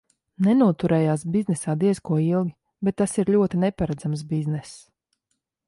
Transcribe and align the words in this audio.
Nenoturējās 0.45 1.25
biznesā 1.35 1.75
diez 1.83 2.01
ko 2.09 2.17
ilgi, 2.29 2.55
bet 2.87 2.97
tas 3.03 3.15
ir 3.25 3.31
ļoti 3.37 3.61
neparedzams 3.65 4.25
bizness. 4.33 4.77